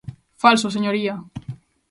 ¡Falso, 0.43 0.67
señoría! 0.75 1.15